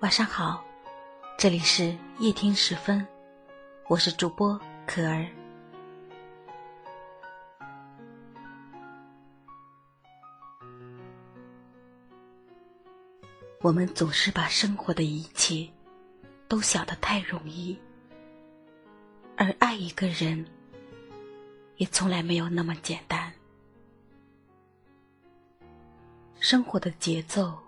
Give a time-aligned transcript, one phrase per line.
[0.00, 0.64] 晚上好，
[1.36, 3.04] 这里是夜听时分，
[3.88, 5.26] 我是主播可儿。
[13.60, 15.68] 我们总是把生活的一切
[16.46, 17.76] 都想得太容易，
[19.36, 20.46] 而爱一个人
[21.76, 23.32] 也从来没有那么简单。
[26.38, 27.58] 生活的节奏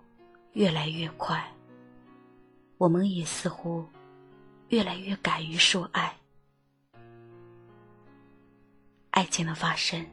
[0.53, 1.45] 越来越快。
[2.81, 3.87] 我们也似乎
[4.69, 6.11] 越来越敢于说爱。
[9.11, 10.03] 爱情的发生，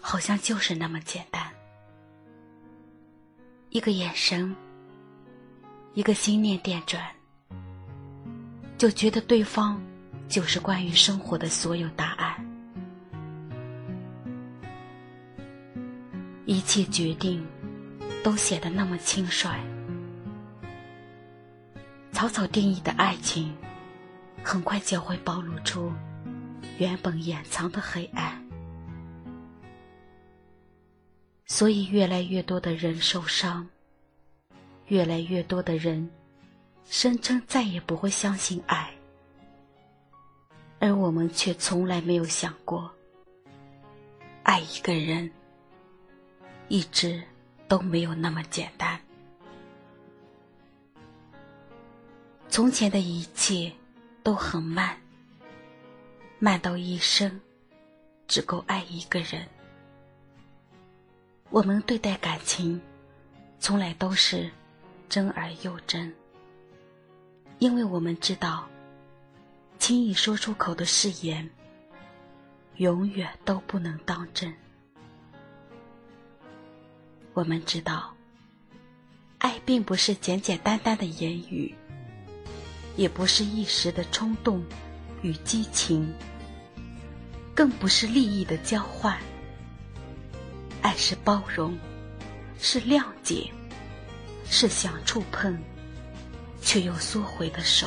[0.00, 1.48] 好像就是那么简单。
[3.70, 4.52] 一个眼神，
[5.94, 7.00] 一个心念电转，
[8.76, 9.80] 就觉得对方
[10.28, 12.44] 就是关于生活的所有答案。
[16.46, 17.46] 一切决定
[18.24, 19.56] 都显得那么轻率。
[22.18, 23.56] 草草定义的爱情，
[24.42, 25.92] 很快就会暴露出
[26.76, 28.44] 原本掩藏的黑暗。
[31.46, 33.64] 所以，越来越多的人受伤，
[34.88, 36.10] 越来越多的人
[36.90, 38.92] 声称再也不会相信爱，
[40.80, 42.90] 而我们却从来没有想过，
[44.42, 45.30] 爱一个人
[46.66, 47.22] 一直
[47.68, 49.00] 都没有那么简单。
[52.58, 53.72] 从前的一切
[54.24, 55.00] 都很慢，
[56.40, 57.40] 慢到一生
[58.26, 59.46] 只够爱一个人。
[61.50, 62.80] 我们对待感情，
[63.60, 64.50] 从来都是
[65.08, 66.12] 真而又真，
[67.60, 68.68] 因为我们知道，
[69.78, 71.48] 轻易说出口的誓言，
[72.78, 74.52] 永远都不能当真。
[77.34, 78.12] 我们知道，
[79.38, 81.72] 爱并不是简简单单的言语。
[82.98, 84.60] 也不是一时的冲动
[85.22, 86.12] 与激情，
[87.54, 89.16] 更不是利益的交换。
[90.82, 91.78] 爱是包容，
[92.58, 93.52] 是谅解，
[94.50, 95.56] 是想触碰
[96.60, 97.86] 却又缩回的手。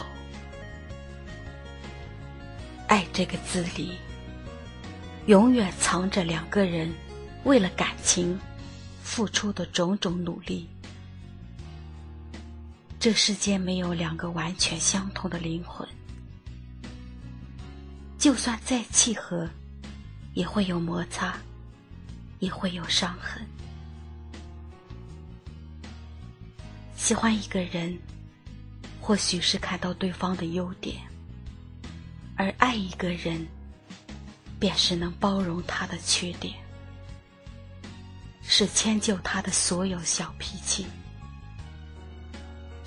[2.88, 3.98] 爱这个字里，
[5.26, 6.90] 永远藏着两个人
[7.44, 8.40] 为了感情
[9.04, 10.70] 付出的种种努力。
[13.02, 15.90] 这世间没有两个完全相同的灵魂，
[18.20, 19.50] 就算再契合，
[20.36, 21.36] 也会有摩擦，
[22.38, 23.44] 也会有伤痕。
[26.96, 27.98] 喜欢一个人，
[29.02, 30.98] 或许是看到对方的优点；
[32.36, 33.48] 而爱一个人，
[34.60, 36.54] 便是能包容他的缺点，
[38.44, 40.86] 是迁就他的所有小脾气。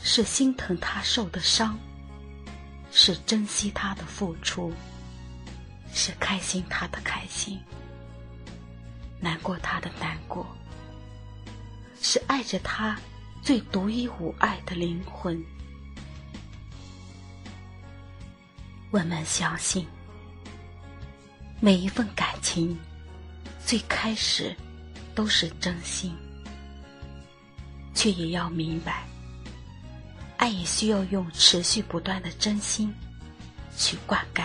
[0.06, 1.78] 是心疼他受的伤，
[2.92, 4.70] 是珍惜他的付出，
[5.94, 7.59] 是开心他的开心，
[9.19, 10.47] 难过他的难过，
[12.03, 13.00] 是爱着他
[13.43, 15.43] 最独一无二的灵魂。
[18.91, 19.87] 我们相信，
[21.60, 22.78] 每一份感情
[23.64, 24.54] 最开始
[25.14, 26.14] 都是真心，
[27.94, 29.03] 却也要明白。
[30.44, 32.94] 爱也需要用持续不断的真心
[33.78, 34.44] 去灌溉。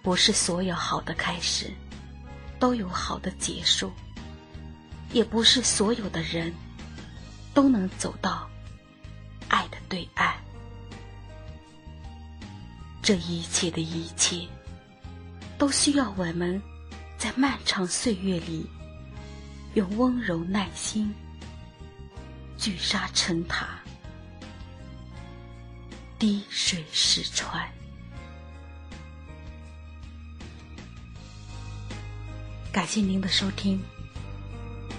[0.00, 1.72] 不是所有好的开始
[2.60, 3.90] 都有好的结束，
[5.12, 6.54] 也不是所有的人
[7.52, 8.48] 都能走到
[9.48, 10.36] 爱的对岸。
[13.02, 14.46] 这一切的一切，
[15.58, 16.62] 都需要我们
[17.18, 18.64] 在漫长岁月里
[19.74, 21.12] 用温柔耐心。
[22.56, 23.79] 聚沙成塔，
[26.20, 27.66] 滴水石穿。
[32.70, 33.80] 感谢您的收听，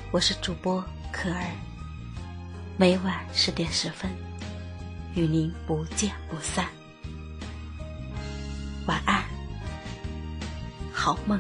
[0.10, 0.84] 我是主播
[1.14, 1.46] 可儿。
[2.76, 4.10] 每晚十点十分，
[5.14, 6.66] 与您不见不散。
[8.88, 9.24] 晚安，
[10.92, 11.40] 好梦。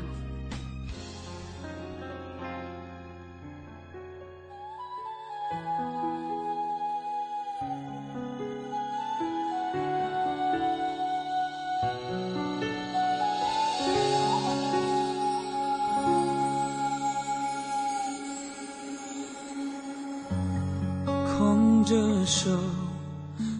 [21.91, 22.49] 着手，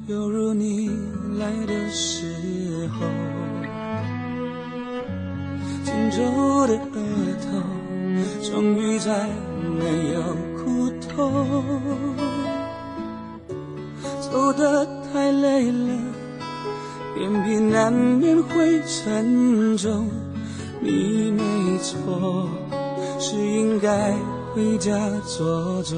[0.07, 0.89] 犹如你
[1.37, 3.05] 来的时候，
[5.83, 6.95] 紧皱的额
[7.41, 7.59] 头
[8.41, 9.27] 终于再
[9.77, 10.21] 没有
[10.55, 11.45] 苦痛。
[14.21, 15.93] 走得太累了，
[17.17, 20.07] 脸皮难免会沉重。
[20.79, 22.47] 你没错，
[23.19, 24.13] 是应该
[24.55, 25.97] 回家坐坐。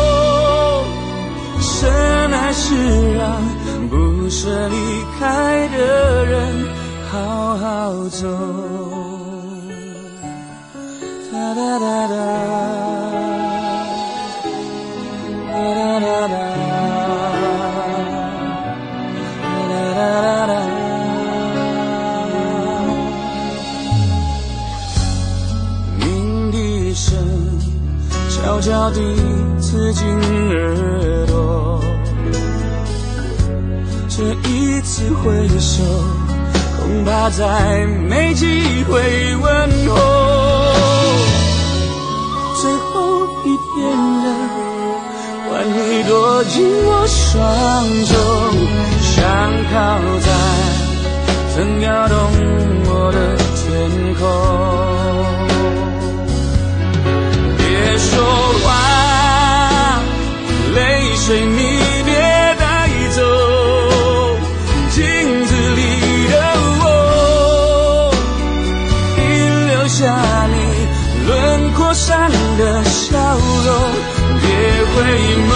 [1.61, 1.89] 深
[2.33, 3.41] 爱是让
[3.89, 4.75] 不舍离
[5.19, 6.65] 开的人
[7.11, 8.27] 好好走。
[11.31, 12.15] 哒哒哒哒，
[15.51, 16.35] 哒哒哒哒，
[19.69, 20.53] 哒哒哒哒。
[25.99, 27.07] 鸣笛声
[28.29, 28.99] 悄悄地
[29.71, 31.79] 刺进耳朵，
[34.09, 35.81] 这一次挥手，
[36.77, 39.01] 恐怕再没机会
[39.37, 39.95] 问候。
[45.63, 47.39] 你躲进我双
[48.05, 48.13] 手，
[48.99, 49.23] 想
[49.71, 49.75] 靠
[50.19, 50.27] 在
[51.55, 52.17] 曾摇动
[52.87, 53.17] 我的
[53.55, 54.60] 天空。
[71.91, 72.15] 陌生
[72.57, 73.69] 的笑容。
[74.39, 74.47] 别
[74.95, 74.95] 回
[75.49, 75.51] 眸，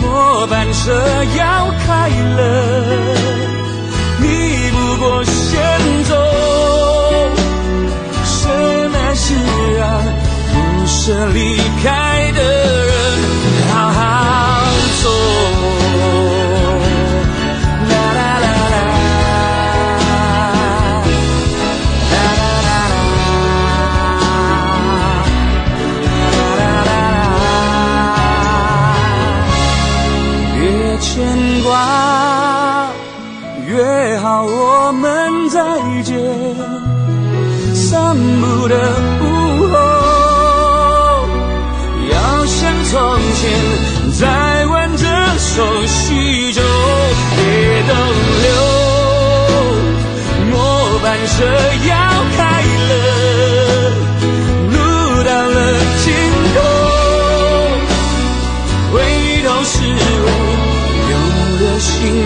[0.00, 0.82] 末班车
[1.36, 2.40] 要开了，
[4.20, 4.24] 你
[4.70, 5.60] 不过先
[6.04, 6.10] 走。
[8.24, 8.48] 什
[8.88, 9.34] 么是
[9.76, 9.82] 让
[10.50, 10.54] 不
[10.86, 11.90] 舍离开
[31.14, 31.28] 牵
[31.62, 32.88] 挂。
[33.66, 35.60] 约好我们再
[36.02, 36.18] 见，
[37.74, 38.74] 散步的
[39.20, 39.24] 午
[39.68, 39.76] 后，
[42.10, 42.96] 要像从
[43.34, 43.42] 前，
[44.18, 45.04] 再挽着
[45.36, 46.62] 手叙旧，
[47.36, 47.42] 别
[47.88, 47.92] 逗
[48.42, 48.50] 留，
[50.50, 50.56] 末
[51.02, 51.44] 半车
[51.90, 52.11] 要。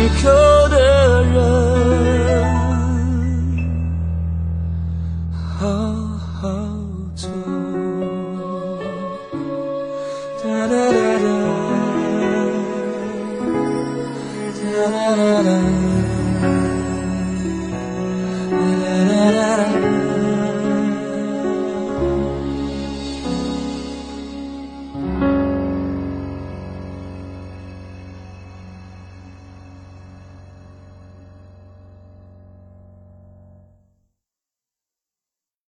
[0.08, 0.74] 开口的
[1.24, 1.36] 人。
[5.58, 5.66] 好
[6.40, 6.42] 好
[7.16, 7.28] 走
[10.44, 11.26] 哒哒哒哒
[14.62, 15.50] 哒哒哒哒
[18.74, 19.55] 哒哒哒